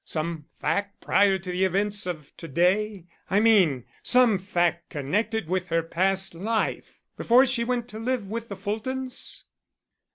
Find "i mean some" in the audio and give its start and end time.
3.29-4.39